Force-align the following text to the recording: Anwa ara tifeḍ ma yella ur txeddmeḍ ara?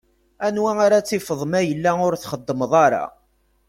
Anwa 0.45 0.71
ara 0.85 1.05
tifeḍ 1.07 1.41
ma 1.51 1.61
yella 1.67 1.91
ur 2.07 2.13
txeddmeḍ 2.17 2.71
ara? 2.85 3.03